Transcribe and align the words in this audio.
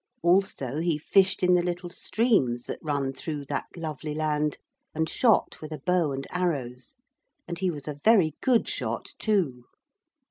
Also 0.23 0.79
he 0.79 0.97
fished 0.97 1.43
in 1.43 1.53
the 1.53 1.61
little 1.61 1.91
streams 1.91 2.63
that 2.65 2.79
run 2.81 3.13
through 3.13 3.45
that 3.45 3.65
lovely 3.77 4.15
land, 4.15 4.57
and 4.95 5.07
shot 5.07 5.61
with 5.61 5.71
a 5.71 5.77
bow 5.77 6.11
and 6.11 6.25
arrows. 6.31 6.95
And 7.47 7.59
he 7.59 7.69
was 7.69 7.87
a 7.87 7.93
very 8.03 8.33
good 8.41 8.67
shot 8.67 9.11
too. 9.19 9.65